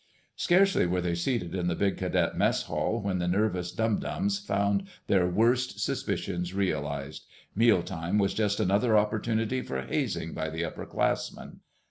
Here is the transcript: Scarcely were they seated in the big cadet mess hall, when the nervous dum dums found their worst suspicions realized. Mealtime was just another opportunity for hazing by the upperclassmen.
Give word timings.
Scarcely 0.35 0.87
were 0.87 0.99
they 0.99 1.13
seated 1.13 1.53
in 1.53 1.67
the 1.67 1.75
big 1.75 1.95
cadet 1.97 2.35
mess 2.35 2.63
hall, 2.63 2.99
when 3.03 3.19
the 3.19 3.27
nervous 3.27 3.71
dum 3.71 3.99
dums 3.99 4.39
found 4.39 4.87
their 5.05 5.27
worst 5.27 5.79
suspicions 5.79 6.55
realized. 6.55 7.27
Mealtime 7.53 8.17
was 8.17 8.33
just 8.33 8.59
another 8.59 8.97
opportunity 8.97 9.61
for 9.61 9.83
hazing 9.83 10.33
by 10.33 10.49
the 10.49 10.63
upperclassmen. 10.63 11.57